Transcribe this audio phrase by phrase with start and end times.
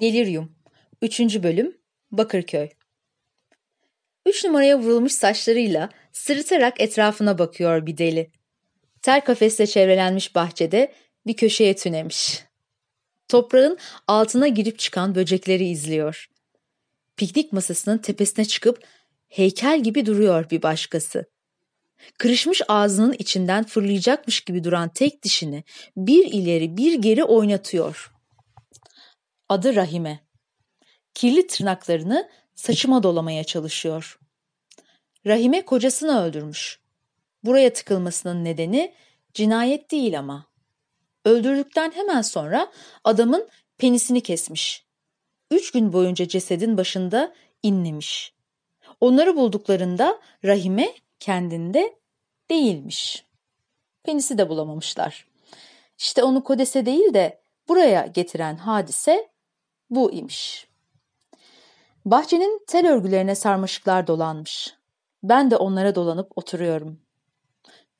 [0.00, 0.52] Delirium
[1.02, 1.20] 3.
[1.20, 1.76] Bölüm
[2.10, 2.68] Bakırköy
[4.26, 8.30] Üç numaraya vurulmuş saçlarıyla sırıtarak etrafına bakıyor bir deli.
[9.02, 10.92] Ter kafesle çevrelenmiş bahçede
[11.26, 12.42] bir köşeye tünemiş.
[13.28, 16.28] Toprağın altına girip çıkan böcekleri izliyor.
[17.16, 18.84] Piknik masasının tepesine çıkıp
[19.28, 21.24] heykel gibi duruyor bir başkası.
[22.18, 25.64] Kırışmış ağzının içinden fırlayacakmış gibi duran tek dişini
[25.96, 28.19] bir ileri bir geri oynatıyor.
[29.50, 30.20] Adı Rahime.
[31.14, 34.18] Kirli tırnaklarını saçıma dolamaya çalışıyor.
[35.26, 36.80] Rahime kocasını öldürmüş.
[37.44, 38.94] Buraya tıkılmasının nedeni
[39.34, 40.46] cinayet değil ama.
[41.24, 42.72] Öldürdükten hemen sonra
[43.04, 44.84] adamın penisini kesmiş.
[45.50, 48.34] Üç gün boyunca cesedin başında inlemiş.
[49.00, 51.98] Onları bulduklarında Rahime kendinde
[52.50, 53.24] değilmiş.
[54.02, 55.26] Penisi de bulamamışlar.
[55.98, 59.30] İşte onu Kodes'e değil de buraya getiren hadise
[59.90, 60.68] bu imiş.
[62.04, 64.74] Bahçenin tel örgülerine sarmaşıklar dolanmış.
[65.22, 67.00] Ben de onlara dolanıp oturuyorum.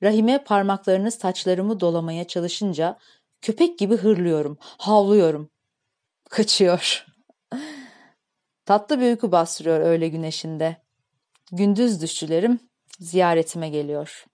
[0.03, 2.99] Rahime parmaklarını saçlarımı dolamaya çalışınca
[3.43, 5.51] köpek gibi hırlıyorum, havlıyorum.
[6.31, 7.07] Kaçıyor.
[8.65, 10.77] Tatlı bir uyku bastırıyor öğle güneşinde.
[11.53, 12.61] Gündüz düşçülerim
[12.99, 14.27] ziyaretime geliyor.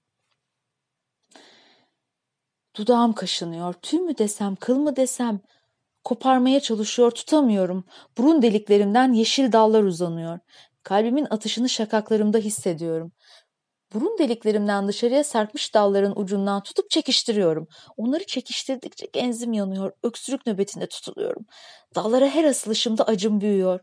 [2.77, 3.73] Dudağım kaşınıyor.
[3.73, 5.41] Tüy mü desem, kıl mı desem,
[6.07, 7.85] Koparmaya çalışıyor, tutamıyorum.
[8.19, 10.39] Burun deliklerimden yeşil dallar uzanıyor.
[10.83, 13.13] Kalbimin atışını şakaklarımda hissediyorum.
[13.95, 17.69] Burun deliklerimden dışarıya sarkmış dalların ucundan tutup çekiştiriyorum.
[17.97, 19.93] Onları çekiştirdikçe genzim yanıyor.
[20.03, 21.47] Öksürük nöbetinde tutuluyorum.
[21.95, 23.81] Dallara her asılışımda acım büyüyor.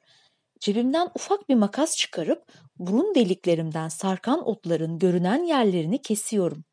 [0.60, 2.44] Cebimden ufak bir makas çıkarıp
[2.80, 6.64] burun deliklerimden sarkan otların görünen yerlerini kesiyorum.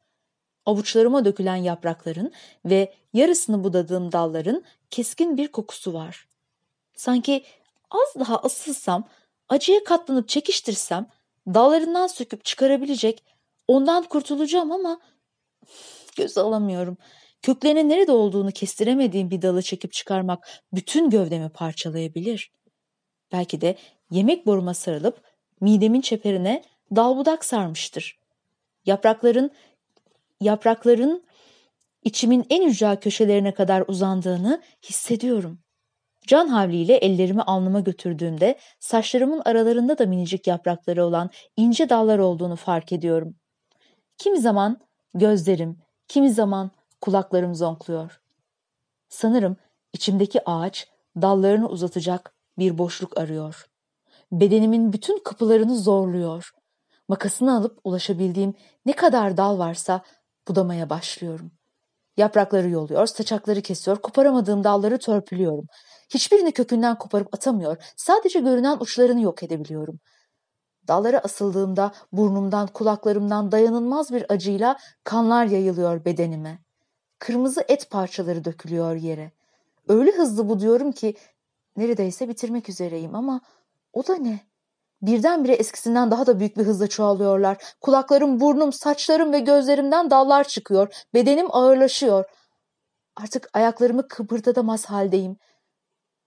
[0.67, 2.33] Avuçlarıma dökülen yaprakların
[2.65, 6.29] ve yarısını budadığım dalların keskin bir kokusu var.
[6.95, 7.45] Sanki
[7.91, 9.09] az daha asılsam,
[9.49, 11.07] acıya katlanıp çekiştirsem,
[11.47, 13.25] dallarından söküp çıkarabilecek,
[13.69, 15.01] ondan kurtulacağım ama
[16.17, 16.97] göz alamıyorum.
[17.43, 22.53] Köklerinin nerede olduğunu kestiremediğim bir dalı çekip çıkarmak bütün gövdemi parçalayabilir.
[23.33, 23.77] Belki de
[24.11, 25.23] yemek boruma sarılıp
[25.61, 26.65] midemin çeperine
[26.97, 28.19] dal budak sarmıştır.
[28.87, 29.51] Yaprakların
[30.41, 31.25] yaprakların
[32.03, 35.59] içimin en ücra köşelerine kadar uzandığını hissediyorum.
[36.27, 42.93] Can havliyle ellerimi alnıma götürdüğümde saçlarımın aralarında da minicik yaprakları olan ince dallar olduğunu fark
[42.93, 43.35] ediyorum.
[44.19, 44.81] Kimi zaman
[45.15, 45.79] gözlerim,
[46.09, 46.71] kimi zaman
[47.01, 48.21] kulaklarım zonkluyor.
[49.09, 49.57] Sanırım
[49.93, 50.89] içimdeki ağaç
[51.23, 53.67] dallarını uzatacak bir boşluk arıyor.
[54.33, 56.51] Bedenimin bütün kapılarını zorluyor.
[57.09, 58.55] Makasını alıp ulaşabildiğim
[58.87, 60.03] ne kadar dal varsa
[60.49, 61.53] budamaya başlıyorum.
[62.17, 65.67] Yaprakları yoluyor, saçakları kesiyor, koparamadığım dalları törpülüyorum.
[66.15, 70.01] Hiçbirini kökünden koparıp atamıyor, sadece görünen uçlarını yok edebiliyorum.
[70.89, 76.59] Dallara asıldığımda burnumdan, kulaklarımdan dayanılmaz bir acıyla kanlar yayılıyor bedenime.
[77.19, 79.33] Kırmızı et parçaları dökülüyor yere.
[79.89, 81.15] Öyle hızlı buduyorum ki
[81.77, 83.41] neredeyse bitirmek üzereyim ama
[83.93, 84.50] o da ne?
[85.03, 87.57] Birdenbire eskisinden daha da büyük bir hızla çoğalıyorlar.
[87.81, 91.05] Kulaklarım, burnum, saçlarım ve gözlerimden dallar çıkıyor.
[91.15, 92.25] Bedenim ağırlaşıyor.
[93.17, 95.37] Artık ayaklarımı kıpırdatamaz haldeyim.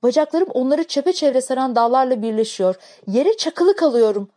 [0.03, 2.75] Bacaklarım onları çepeçevre saran dallarla birleşiyor.
[3.07, 4.29] Yere çakılı kalıyorum.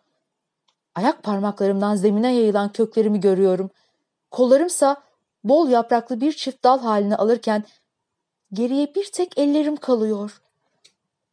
[0.94, 3.70] Ayak parmaklarımdan zemine yayılan köklerimi görüyorum.
[4.30, 4.96] Kollarımsa
[5.44, 7.64] bol yapraklı bir çift dal halini alırken
[8.52, 10.40] geriye bir tek ellerim kalıyor.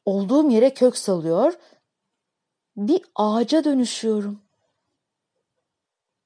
[0.05, 1.53] Olduğum yere kök salıyor,
[2.77, 4.41] bir ağaca dönüşüyorum.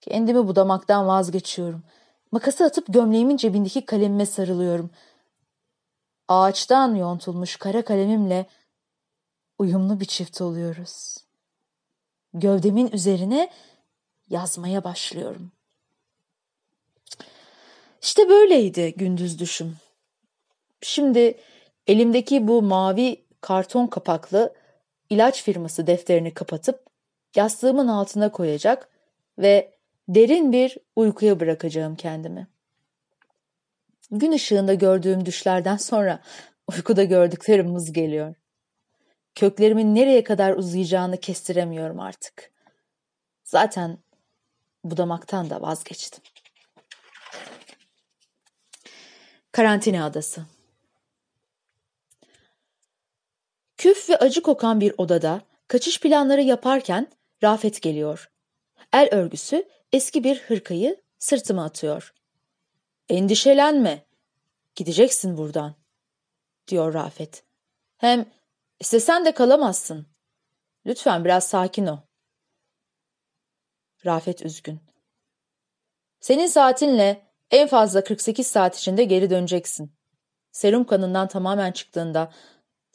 [0.02, 1.84] Kendimi budamaktan vazgeçiyorum.
[2.32, 4.90] Makası atıp gömleğimin cebindeki kalemime sarılıyorum.
[6.28, 8.46] Ağaçtan yontulmuş kara kalemimle
[9.60, 11.18] uyumlu bir çift oluyoruz.
[12.34, 13.50] Gövdemin üzerine
[14.30, 15.52] yazmaya başlıyorum.
[18.02, 19.78] İşte böyleydi gündüz düşüm.
[20.82, 21.38] Şimdi
[21.88, 24.54] elimdeki bu mavi karton kapaklı
[25.10, 26.86] ilaç firması defterini kapatıp
[27.36, 28.90] yastığımın altına koyacak
[29.40, 29.74] ve
[30.08, 32.48] derin bir uykuya bırakacağım kendimi.
[34.12, 36.20] Gün ışığında gördüğüm düşlerden sonra
[36.68, 38.36] uykuda gördüklerim mız geliyor.
[39.36, 42.52] Köklerimin nereye kadar uzayacağını kestiremiyorum artık.
[43.44, 43.98] Zaten
[44.84, 46.24] budamaktan da vazgeçtim.
[49.52, 50.46] Karantina Adası
[53.78, 57.08] Küf ve acı kokan bir odada kaçış planları yaparken
[57.44, 58.32] Rafet geliyor.
[58.94, 62.14] El örgüsü eski bir hırkayı sırtıma atıyor.
[63.10, 64.08] Endişelenme.
[64.76, 65.76] Gideceksin buradan,
[66.68, 67.44] diyor Rafet.
[67.98, 68.26] Hem
[68.80, 70.08] İstesen de kalamazsın.
[70.86, 71.98] Lütfen biraz sakin ol.
[74.06, 74.80] Rafet üzgün.
[76.20, 79.94] Senin saatinle en fazla 48 saat içinde geri döneceksin.
[80.52, 82.32] Serum kanından tamamen çıktığında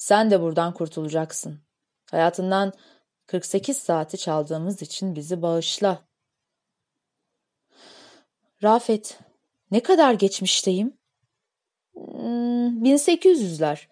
[0.03, 1.61] sen de buradan kurtulacaksın.
[2.11, 2.73] Hayatından
[3.27, 6.05] 48 saati çaldığımız için bizi bağışla.
[8.63, 9.19] Rafet,
[9.71, 10.99] ne kadar geçmişteyim?
[11.95, 13.89] Hmm, 1800'ler.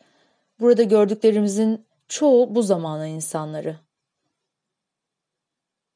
[0.61, 3.79] Burada gördüklerimizin çoğu bu zamana insanları.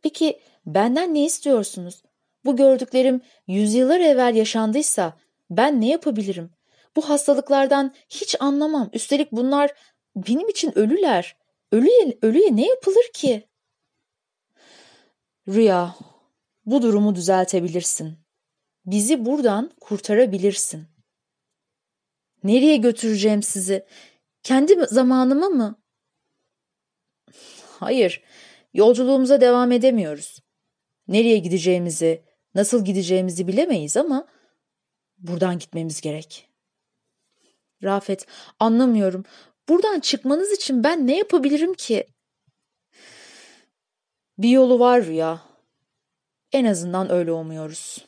[0.03, 2.03] Peki benden ne istiyorsunuz?
[2.45, 5.19] Bu gördüklerim yüzyıllar evvel yaşandıysa
[5.51, 6.51] ben ne yapabilirim?
[6.97, 8.91] Bu hastalıklardan hiç anlamam.
[8.93, 9.75] Üstelik bunlar
[10.17, 11.37] benim için ölüler.
[11.73, 13.49] Ölüye, ölüye ne yapılır ki?
[15.49, 15.97] Rüya,
[16.67, 18.19] bu durumu düzeltebilirsin.
[18.87, 20.87] Bizi buradan kurtarabilirsin.
[22.45, 23.87] Nereye götüreceğim sizi?
[24.43, 25.83] Kendi zamanıma mı?
[27.79, 28.23] Hayır,
[28.75, 30.39] yolculuğumuza devam edemiyoruz.
[31.09, 32.25] Nereye gideceğimizi,
[32.55, 34.27] nasıl gideceğimizi bilemeyiz ama
[35.19, 36.49] buradan gitmemiz gerek.
[37.83, 38.27] Rafet,
[38.61, 39.25] anlamıyorum.
[39.69, 42.07] Buradan çıkmanız için ben ne yapabilirim ki?
[44.39, 45.41] Bir yolu var Rüya.
[46.53, 48.07] En azından öyle umuyoruz.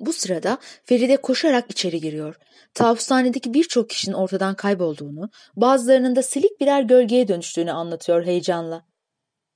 [0.00, 2.36] Bu sırada Feride koşarak içeri giriyor.
[2.74, 8.86] Tavushanedeki birçok kişinin ortadan kaybolduğunu, bazılarının da silik birer gölgeye dönüştüğünü anlatıyor heyecanla.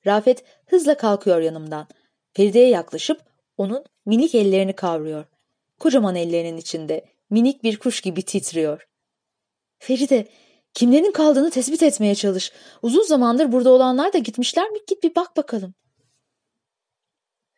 [0.06, 1.88] Rafet hızla kalkıyor yanımdan.
[2.32, 3.20] Feride'ye yaklaşıp
[3.56, 5.24] onun minik ellerini kavruyor.
[5.78, 8.89] Kocaman ellerinin içinde minik bir kuş gibi titriyor.
[9.80, 10.28] Feride,
[10.74, 12.52] kimlerin kaldığını tespit etmeye çalış.
[12.82, 14.78] Uzun zamandır burada olanlar da gitmişler mi?
[14.86, 15.74] Git bir bak bakalım.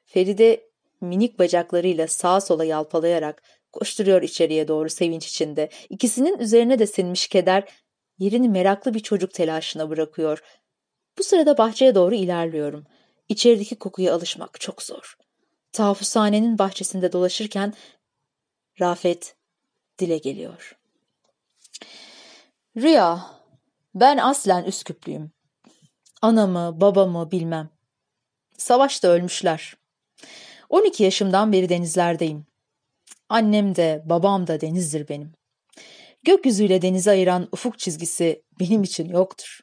[0.04, 0.70] Feride
[1.00, 3.42] minik bacaklarıyla sağa sola yalpalayarak
[3.72, 5.68] koşturuyor içeriye doğru sevinç içinde.
[5.90, 7.68] İkisinin üzerine de sinmiş keder
[8.18, 10.42] yerini meraklı bir çocuk telaşına bırakıyor.
[11.18, 12.84] Bu sırada bahçeye doğru ilerliyorum.
[13.28, 15.16] İçerideki kokuya alışmak çok zor.
[15.72, 17.74] Tahfuzhanenin bahçesinde dolaşırken
[18.80, 19.36] Rafet
[19.98, 20.81] dile geliyor.
[22.76, 23.26] Rüya,
[23.94, 25.32] ben aslen Üsküplüyüm.
[26.22, 27.70] Anamı, babamı bilmem.
[28.58, 29.76] Savaşta ölmüşler.
[30.68, 32.46] 12 yaşımdan beri denizlerdeyim.
[33.28, 35.32] Annem de babam da denizdir benim.
[36.22, 39.60] Gökyüzüyle denizi ayıran ufuk çizgisi benim için yoktur.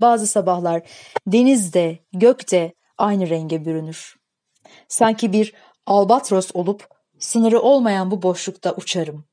[0.00, 0.82] Bazı sabahlar
[1.26, 4.16] deniz de gök de aynı renge bürünür.
[4.88, 5.54] Sanki bir
[5.86, 6.88] albatros olup
[7.18, 9.24] sınırı olmayan bu boşlukta uçarım.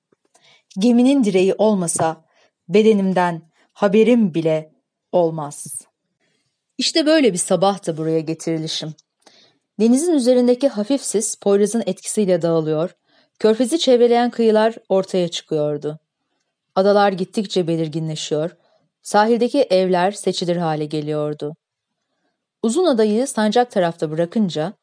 [0.80, 2.27] Geminin direği olmasa
[2.70, 3.42] bedenimden
[3.74, 4.72] haberim bile
[5.12, 5.82] olmaz.
[6.78, 8.94] İşte böyle bir sabahtı buraya getirilişim.
[9.80, 12.96] Denizin üzerindeki hafif sis Poyraz'ın etkisiyle dağılıyor,
[13.40, 16.00] körfezi çevreleyen kıyılar ortaya çıkıyordu.
[16.76, 18.56] Adalar gittikçe belirginleşiyor,
[19.02, 21.56] sahildeki evler seçilir hale geliyordu.
[22.64, 24.74] Uzun adayı sancak tarafta bırakınca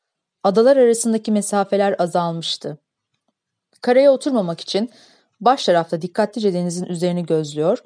[0.42, 2.78] adalar arasındaki mesafeler azalmıştı.
[3.80, 4.90] Karaya oturmamak için
[5.44, 7.79] baş tarafta dikkatlice denizin üzerini gözlüyor,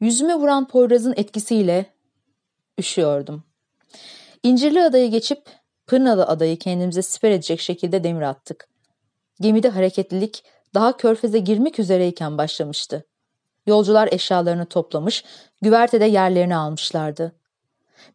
[0.00, 1.86] yüzüme vuran Poyraz'ın etkisiyle
[2.78, 3.44] üşüyordum.
[4.42, 5.42] İncirli adayı geçip
[5.86, 8.68] Pırnalı adayı kendimize siper edecek şekilde demir attık.
[9.40, 13.06] Gemide hareketlilik daha körfeze girmek üzereyken başlamıştı.
[13.66, 15.24] Yolcular eşyalarını toplamış,
[15.62, 17.32] güvertede yerlerini almışlardı.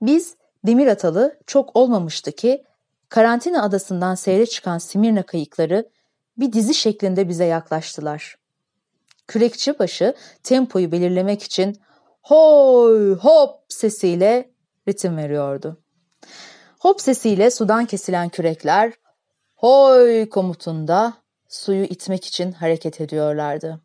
[0.02, 2.64] Biz demir atalı çok olmamıştı ki
[3.10, 5.90] karantina adasından seyre çıkan Simirna kayıkları
[6.38, 8.36] bir dizi şeklinde bize yaklaştılar.
[9.28, 10.14] Kürekçi başı
[10.44, 11.82] tempoyu belirlemek için
[12.22, 14.52] hoy hop sesiyle
[14.88, 15.84] ritim veriyordu.
[16.80, 18.94] Hop sesiyle sudan kesilen kürekler
[19.56, 21.14] hoy komutunda
[21.48, 23.82] suyu itmek için hareket ediyorlardı.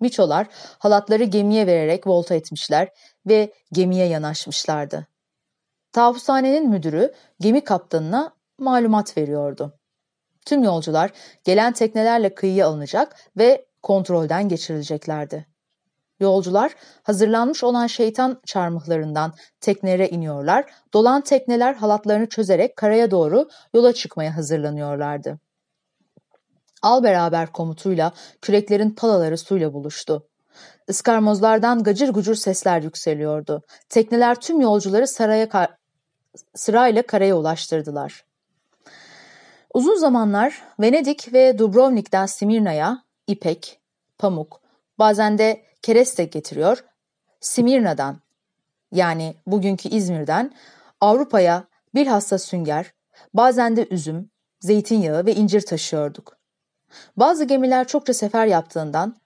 [0.00, 0.46] Miçolar
[0.78, 2.88] halatları gemiye vererek volta etmişler
[3.26, 5.06] ve gemiye yanaşmışlardı.
[5.92, 9.78] Tavushanenin müdürü gemi kaptanına malumat veriyordu.
[10.46, 11.10] Tüm yolcular
[11.44, 15.46] gelen teknelerle kıyıya alınacak ve kontrolden geçirileceklerdi.
[16.20, 24.36] Yolcular hazırlanmış olan şeytan çarmıhlarından teknelere iniyorlar, dolan tekneler halatlarını çözerek karaya doğru yola çıkmaya
[24.36, 25.38] hazırlanıyorlardı.
[26.82, 30.26] Al beraber komutuyla küreklerin palaları suyla buluştu.
[30.88, 33.62] Iskarmozlardan gacır gucur sesler yükseliyordu.
[33.88, 35.76] Tekneler tüm yolcuları saraya kar
[36.54, 38.24] sırayla karaya ulaştırdılar.
[39.74, 43.80] Uzun zamanlar Venedik ve Dubrovnik'ten Simirna'ya ipek,
[44.18, 44.60] pamuk,
[44.98, 46.84] bazen de kereste getiriyor.
[47.40, 48.20] Simirna'dan
[48.92, 50.54] yani bugünkü İzmir'den
[51.00, 52.92] Avrupa'ya bilhassa sünger,
[53.34, 56.36] bazen de üzüm, zeytinyağı ve incir taşıyorduk.
[57.16, 59.16] Bazı gemiler çokça sefer yaptığından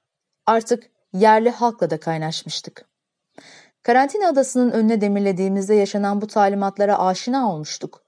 [0.47, 2.85] artık yerli halkla da kaynaşmıştık.
[3.83, 8.05] Karantina adasının önüne demirlediğimizde yaşanan bu talimatlara aşina olmuştuk.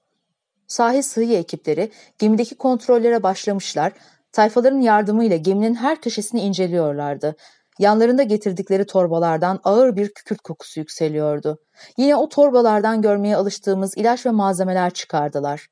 [0.67, 3.93] Sahil sığıyı ekipleri gemideki kontrollere başlamışlar,
[4.37, 7.35] tayfaların yardımıyla geminin her köşesini inceliyorlardı.
[7.79, 11.59] Yanlarında getirdikleri torbalardan ağır bir kükürt kokusu yükseliyordu.
[11.97, 15.67] Yine o torbalardan görmeye alıştığımız ilaç ve malzemeler çıkardılar.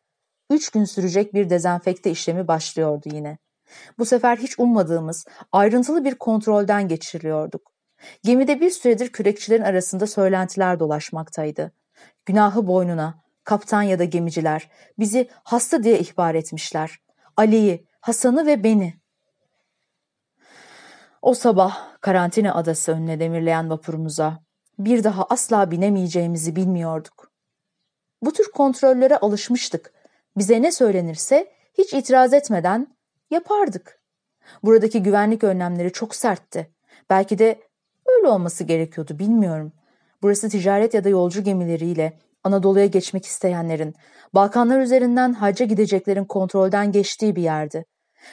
[0.49, 3.37] Üç gün sürecek bir dezenfekte işlemi başlıyordu yine.
[3.97, 7.71] Bu sefer hiç ummadığımız ayrıntılı bir kontrolden geçiriyorduk.
[8.23, 11.71] Gemide bir süredir kürekçilerin arasında söylentiler dolaşmaktaydı.
[12.25, 14.69] Günahı boynuna, kaptan ya da gemiciler
[14.99, 16.99] bizi hasta diye ihbar etmişler.
[17.37, 18.93] Ali'yi, Hasan'ı ve beni.
[21.21, 24.39] O sabah karantina adası önüne demirleyen vapurumuza
[24.79, 27.31] bir daha asla binemeyeceğimizi bilmiyorduk.
[28.21, 29.93] Bu tür kontrollere alışmıştık.
[30.37, 32.97] Bize ne söylenirse hiç itiraz etmeden
[33.29, 34.01] yapardık.
[34.63, 36.71] Buradaki güvenlik önlemleri çok sertti.
[37.09, 37.61] Belki de
[38.05, 39.73] öyle olması gerekiyordu bilmiyorum.
[40.21, 43.95] Burası ticaret ya da yolcu gemileriyle Anadolu'ya geçmek isteyenlerin,
[44.33, 47.85] Balkanlar üzerinden hacca gideceklerin kontrolden geçtiği bir yerdi.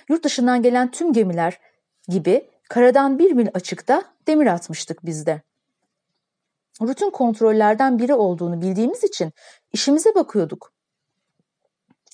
[0.08, 1.60] Yurt dışından gelen tüm gemiler
[2.08, 5.42] gibi karadan bir mil açıkta demir atmıştık biz de.
[6.80, 9.32] Rutin kontrollerden biri olduğunu bildiğimiz için
[9.72, 10.72] işimize bakıyorduk.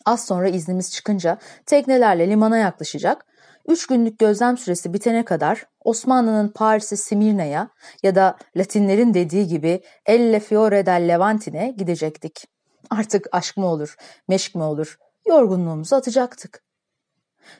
[0.04, 3.26] Az sonra iznimiz çıkınca teknelerle limana yaklaşacak,
[3.68, 7.68] üç günlük gözlem süresi bitene kadar Osmanlı'nın Paris'i Simirne'ye
[8.02, 12.44] ya da Latinlerin dediği gibi Elle Fiore del Levantine gidecektik.
[12.90, 13.96] Artık aşk mı olur,
[14.28, 16.67] meşk mi olur, yorgunluğumuzu atacaktık.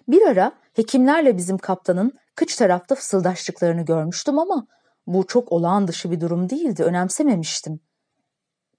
[0.09, 4.67] Bir ara hekimlerle bizim kaptanın kıç tarafta fısıldaştıklarını görmüştüm ama
[5.07, 7.81] bu çok olağan dışı bir durum değildi, önemsememiştim.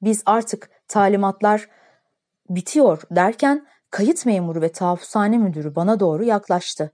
[0.01, 1.69] Biz artık talimatlar
[2.49, 6.91] bitiyor derken kayıt memuru ve tahaffuzhane müdürü bana doğru yaklaştı.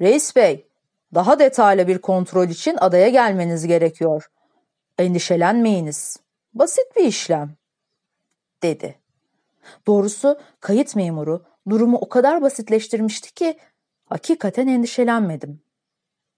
[0.00, 0.68] Reis bey,
[1.14, 4.30] daha detaylı bir kontrol için adaya gelmeniz gerekiyor.
[4.98, 6.16] Endişelenmeyiniz.
[6.54, 7.56] Basit bir işlem,
[8.62, 8.98] dedi.
[9.86, 13.58] Doğrusu kayıt memuru durumu o kadar basitleştirmişti ki
[14.06, 15.60] hakikaten endişelenmedim.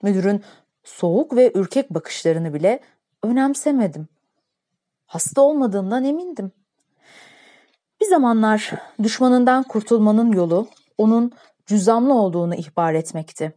[0.02, 0.42] Müdürün
[0.84, 2.80] soğuk ve ürkek bakışlarını bile
[3.22, 4.08] önemsemedim.
[5.06, 6.52] Hasta olmadığımdan emindim.
[8.00, 8.72] Bir zamanlar
[9.02, 10.68] düşmanından kurtulmanın yolu
[10.99, 11.32] onun
[11.66, 13.52] cüzamlı olduğunu ihbar etmekti.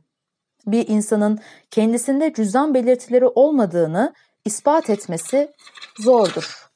[0.67, 1.39] Bir insanın
[1.71, 4.13] kendisinde cüzdan belirtileri olmadığını
[4.45, 5.51] ispat etmesi
[5.99, 6.69] zordur.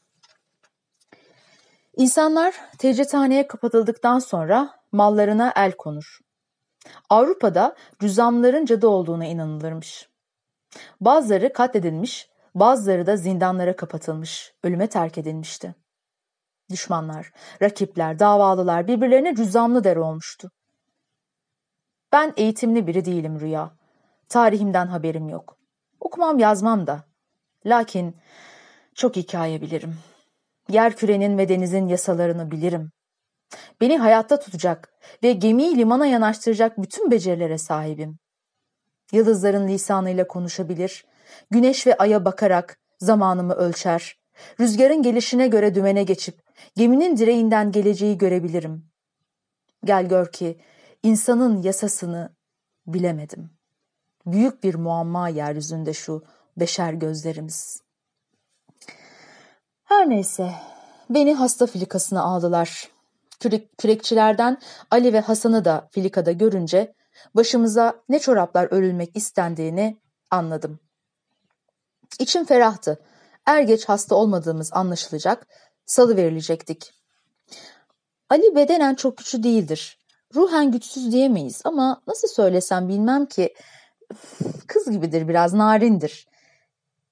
[1.97, 6.19] İnsanlar tecrithaneye kapatıldıktan sonra mallarına el konur.
[7.09, 10.09] Avrupa'da cüzamların cadı olduğuna inanılırmış.
[11.01, 15.75] Bazıları katledilmiş, bazıları da zindanlara kapatılmış, ölüme terk edilmişti.
[16.71, 20.51] Düşmanlar, rakipler, davalılar birbirlerine cüzamlı der olmuştu.
[22.11, 23.71] Ben eğitimli biri değilim Rüya.
[24.29, 25.57] Tarihimden haberim yok.
[25.99, 27.03] Okumam yazmam da.
[27.65, 28.17] Lakin
[28.95, 29.95] çok hikaye bilirim.
[30.69, 32.91] Yer kürenin ve denizin yasalarını bilirim.
[33.81, 38.19] Beni hayatta tutacak ve gemiyi limana yanaştıracak bütün becerilere sahibim.
[39.11, 41.05] Yıldızların lisanıyla konuşabilir,
[41.51, 44.19] güneş ve aya bakarak zamanımı ölçer,
[44.59, 46.41] rüzgarın gelişine göre dümene geçip
[46.75, 48.85] geminin direğinden geleceği görebilirim.
[49.85, 50.61] Gel gör ki
[51.03, 52.35] insanın yasasını
[52.87, 53.49] bilemedim.
[54.25, 56.23] Büyük bir muamma yeryüzünde şu
[56.57, 57.81] beşer gözlerimiz.
[59.83, 60.51] Her neyse,
[61.09, 62.89] beni hasta filikasına aldılar.
[63.39, 64.57] Kürek, kürekçilerden
[64.91, 66.93] Ali ve Hasan'ı da filikada görünce
[67.35, 69.97] başımıza ne çoraplar örülmek istendiğini
[70.31, 70.79] anladım.
[72.19, 72.99] İçim ferahtı.
[73.45, 75.47] Er geç hasta olmadığımız anlaşılacak,
[75.85, 76.93] salı verilecektik.
[78.29, 79.99] Ali bedenen çok güçlü değildir.
[80.35, 83.53] Ruhen güçsüz diyemeyiz ama nasıl söylesem bilmem ki
[84.67, 86.27] kız gibidir biraz narindir.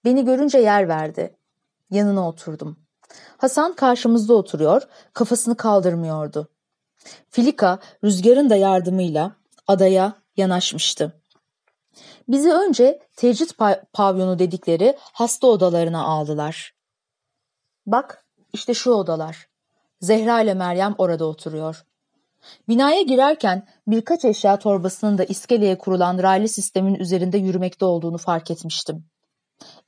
[0.05, 1.35] Beni görünce yer verdi.
[1.89, 2.84] Yanına oturdum.
[3.37, 4.81] Hasan karşımızda oturuyor,
[5.13, 6.47] kafasını kaldırmıyordu.
[7.29, 9.35] Filika rüzgarın da yardımıyla
[9.67, 11.21] adaya yanaşmıştı.
[12.27, 13.57] Bizi önce tecrit
[13.93, 16.75] pavyonu dedikleri hasta odalarına aldılar.
[17.85, 19.47] Bak işte şu odalar.
[20.01, 21.85] Zehra ile Meryem orada oturuyor.
[22.67, 29.05] Binaya girerken birkaç eşya torbasının da iskeleye kurulan raylı sistemin üzerinde yürümekte olduğunu fark etmiştim.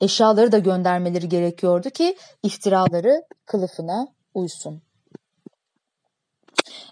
[0.00, 4.82] Eşyaları da göndermeleri gerekiyordu ki iftiraları kılıfına uysun.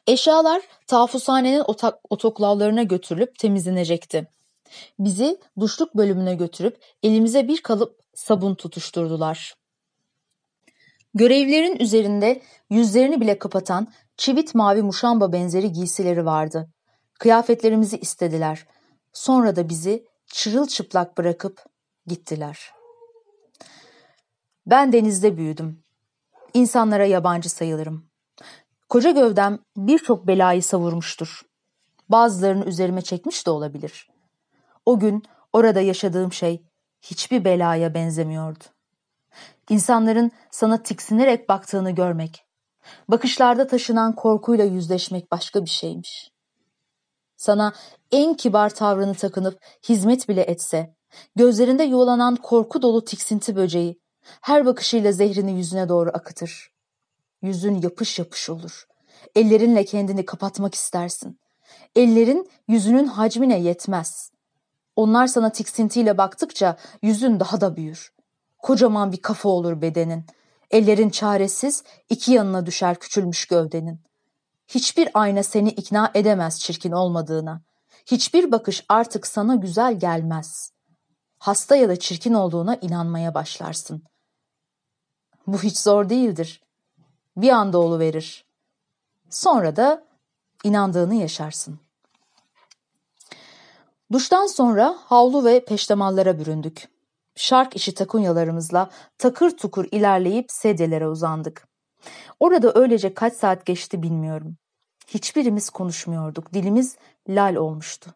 [0.07, 1.63] Eşyalar tafushanenin
[2.11, 4.29] otoklavlarına götürülüp temizlenecekti.
[4.99, 9.55] Bizi duşluk bölümüne götürüp elimize bir kalıp sabun tutuşturdular.
[11.15, 16.69] Görevlerin üzerinde yüzlerini bile kapatan çivit mavi muşamba benzeri giysileri vardı.
[17.19, 18.67] Kıyafetlerimizi istediler.
[19.13, 21.65] Sonra da bizi çırılçıplak bırakıp
[22.07, 22.73] gittiler.
[24.67, 25.85] Ben denizde büyüdüm.
[26.55, 28.11] İnsanlara yabancı sayılırım.
[28.89, 31.43] Koca gövdem birçok belayı savurmuştur.
[32.09, 34.11] Bazılarını üzerime çekmiş de olabilir.
[34.87, 35.23] O gün
[35.53, 36.63] orada yaşadığım şey
[37.03, 38.65] hiçbir belaya benzemiyordu.
[39.71, 42.45] İnsanların sana tiksinerek baktığını görmek,
[43.09, 46.31] bakışlarda taşınan korkuyla yüzleşmek başka bir şeymiş.
[47.37, 47.73] Sana
[48.13, 49.59] en kibar tavrını takınıp
[49.89, 50.96] hizmet bile etse,
[51.37, 54.01] gözlerinde yuvalanan korku dolu tiksinti böceği,
[54.41, 56.71] her bakışıyla zehrini yüzüne doğru akıtır.
[57.43, 58.87] Yüzün yapış yapış olur.
[59.35, 61.41] Ellerinle kendini kapatmak istersin.
[61.97, 64.31] Ellerin yüzünün hacmine yetmez.
[64.97, 68.13] Onlar sana tiksintiyle baktıkça yüzün daha da büyür.
[68.59, 70.25] Kocaman bir kafa olur bedenin.
[70.71, 74.01] Ellerin çaresiz, iki yanına düşer küçülmüş gövdenin.
[74.69, 77.63] Hiçbir ayna seni ikna edemez çirkin olmadığına.
[78.07, 80.71] Hiçbir bakış artık sana güzel gelmez.
[81.47, 84.03] Hasta ya da çirkin olduğuna inanmaya başlarsın.
[85.47, 86.63] Bu hiç zor değildir.
[87.37, 88.45] Bir anda verir.
[89.31, 90.05] Sonra da
[90.65, 91.81] inandığını yaşarsın.
[94.13, 96.89] Duştan sonra havlu ve peştemallara büründük.
[97.35, 101.69] Şark işi takunyalarımızla takır tukur ilerleyip sedyelere uzandık.
[102.41, 104.57] Orada öylece kaç saat geçti bilmiyorum.
[105.07, 106.53] Hiçbirimiz konuşmuyorduk.
[106.53, 106.97] Dilimiz
[107.29, 108.15] lal olmuştu.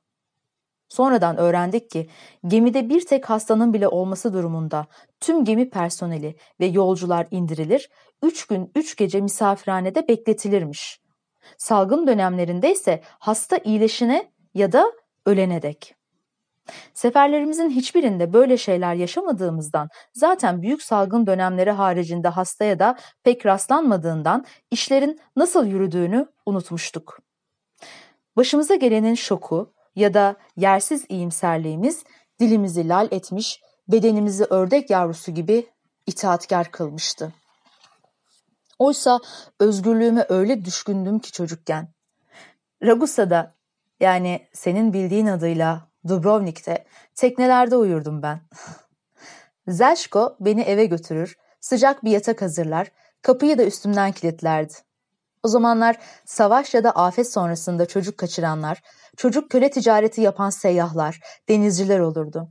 [0.91, 2.09] Sonradan öğrendik ki
[2.47, 4.87] gemide bir tek hastanın bile olması durumunda
[5.21, 7.91] tüm gemi personeli ve yolcular indirilir,
[8.23, 11.01] üç gün üç gece misafirhanede bekletilirmiş.
[11.59, 14.93] Salgın dönemlerinde ise hasta iyileşine ya da
[15.27, 15.95] ölene dek.
[16.95, 25.21] Seferlerimizin hiçbirinde böyle şeyler yaşamadığımızdan zaten büyük salgın dönemleri haricinde hastaya da pek rastlanmadığından işlerin
[25.37, 27.19] nasıl yürüdüğünü unutmuştuk.
[28.37, 32.05] Başımıza gelenin şoku ya da yersiz iyimserliğimiz
[32.41, 35.67] dilimizi lal etmiş, bedenimizi ördek yavrusu gibi
[36.07, 37.33] itaatkar kılmıştı.
[38.79, 39.21] Oysa
[39.61, 41.89] özgürlüğüme öyle düşkündüm ki çocukken.
[42.83, 43.55] Ragusa'da
[44.01, 48.41] yani senin bildiğin adıyla Dubrovnik'te teknelerde uyurdum ben.
[49.69, 54.75] Zelşko beni eve götürür, sıcak bir yatak hazırlar, kapıyı da üstümden kilitlerdi.
[55.43, 58.83] O zamanlar savaş ya da afet sonrasında çocuk kaçıranlar,
[59.17, 62.49] çocuk köle ticareti yapan seyyahlar, denizciler olurdu.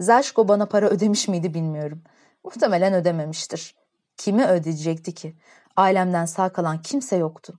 [0.00, 2.02] Zelşko bana para ödemiş miydi bilmiyorum.
[2.44, 3.74] Muhtemelen ödememiştir.
[4.16, 5.36] Kimi ödeyecekti ki?
[5.76, 7.58] Ailemden sağ kalan kimse yoktu.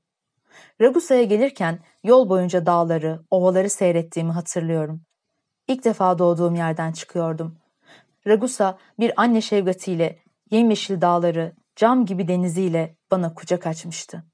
[0.81, 5.01] Ragusa'ya gelirken yol boyunca dağları, ovaları seyrettiğimi hatırlıyorum.
[5.67, 7.57] İlk defa doğduğum yerden çıkıyordum.
[8.27, 10.19] Ragusa bir anne şefkatiyle
[10.51, 14.30] yemyeşil dağları, cam gibi deniziyle bana kucak açmıştı.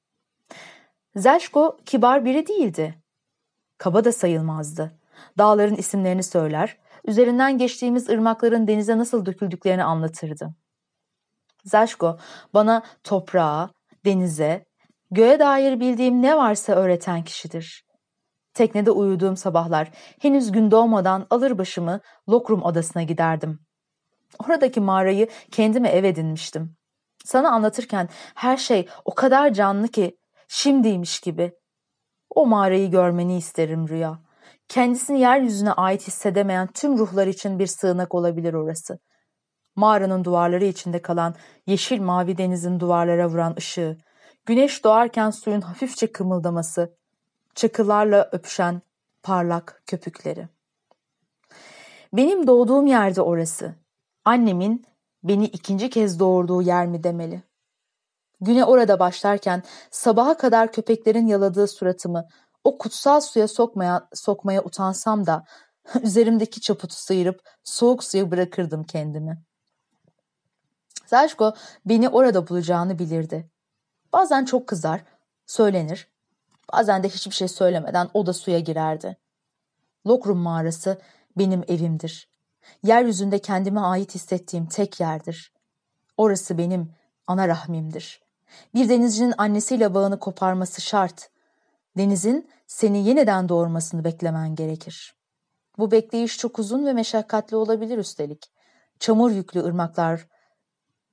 [1.17, 2.95] Zelşko kibar biri değildi.
[3.77, 4.99] Kaba da sayılmazdı.
[5.38, 10.56] Dağların isimlerini söyler, üzerinden geçtiğimiz ırmakların denize nasıl döküldüklerini anlatırdı.
[11.65, 12.17] Zelşko
[12.53, 13.69] bana toprağa,
[14.06, 14.65] denize,
[15.12, 17.86] göğe dair bildiğim ne varsa öğreten kişidir.
[18.53, 21.99] Teknede uyuduğum sabahlar henüz gün doğmadan alır başımı
[22.30, 23.60] Lokrum odasına giderdim.
[24.39, 26.75] Oradaki mağarayı kendime ev edinmiştim.
[27.25, 31.53] Sana anlatırken her şey o kadar canlı ki şimdiymiş gibi.
[32.29, 34.19] O mağarayı görmeni isterim Rüya.
[34.67, 38.99] Kendisini yeryüzüne ait hissedemeyen tüm ruhlar için bir sığınak olabilir orası.
[39.75, 41.36] Mağaranın duvarları içinde kalan
[41.67, 43.97] yeşil mavi denizin duvarlara vuran ışığı,
[44.45, 46.97] güneş doğarken suyun hafifçe kımıldaması,
[47.55, 48.81] çakılarla öpüşen
[49.23, 50.47] parlak köpükleri.
[52.13, 53.75] Benim doğduğum yerde orası.
[54.25, 54.86] Annemin
[55.23, 57.46] beni ikinci kez doğurduğu yer mi demeli?
[58.41, 62.28] Güne orada başlarken sabaha kadar köpeklerin yaladığı suratımı
[62.63, 65.43] o kutsal suya sokmaya, sokmaya utansam da
[66.02, 69.43] üzerimdeki çaputu sıyırıp soğuk suya bırakırdım kendimi.
[71.06, 71.54] Zajko
[71.86, 73.52] beni orada bulacağını bilirdi.
[74.13, 75.04] Bazen çok kızar,
[75.45, 76.08] söylenir,
[76.73, 79.17] bazen de hiçbir şey söylemeden o da suya girerdi.
[80.08, 81.02] Lokrum mağarası
[81.38, 82.30] benim evimdir.
[82.84, 85.54] Yeryüzünde kendime ait hissettiğim tek yerdir.
[86.17, 86.93] Orası benim
[87.28, 88.26] ana rahmimdir.
[88.73, 91.29] Bir denizcinin annesiyle bağını koparması şart.
[91.97, 95.15] Denizin seni yeniden doğurmasını beklemen gerekir.
[95.77, 98.51] Bu bekleyiş çok uzun ve meşakkatli olabilir üstelik.
[98.99, 100.27] Çamur yüklü ırmaklar,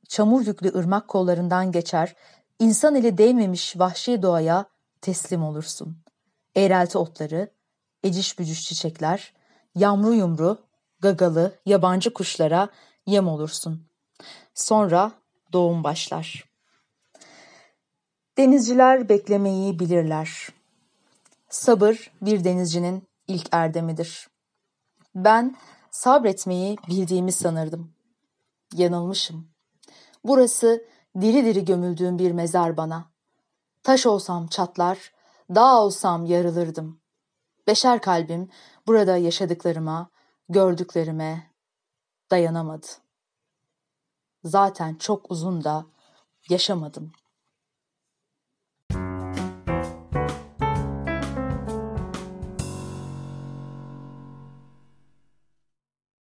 [0.08, 2.14] çamur yüklü ırmak kollarından geçer,
[2.58, 4.64] insan eli değmemiş vahşi doğaya
[5.00, 5.96] teslim olursun.
[6.56, 7.50] Eğrelti otları,
[8.02, 9.34] eciş bücüş çiçekler,
[9.74, 10.58] yamru yumru,
[11.00, 12.68] gagalı, yabancı kuşlara
[13.06, 13.86] yem olursun.
[14.54, 15.12] Sonra
[15.52, 16.53] doğum başlar.
[18.38, 20.48] Denizciler beklemeyi bilirler.
[21.48, 24.28] Sabır bir denizcinin ilk erdemidir.
[25.14, 25.56] Ben
[25.90, 27.92] sabretmeyi bildiğimi sanırdım.
[28.72, 29.48] Yanılmışım.
[30.24, 30.84] Burası
[31.20, 33.10] diri diri gömüldüğüm bir mezar bana.
[33.82, 35.12] Taş olsam çatlar,
[35.54, 37.00] dağ olsam yarılırdım.
[37.66, 38.48] Beşer kalbim
[38.86, 40.10] burada yaşadıklarıma,
[40.48, 41.50] gördüklerime
[42.30, 42.86] dayanamadı.
[44.44, 45.86] Zaten çok uzun da
[46.48, 47.23] yaşamadım.''